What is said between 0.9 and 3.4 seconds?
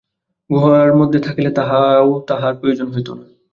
মধ্যে থাকিলে তাহাও তাঁহার প্রয়োজন হইত না।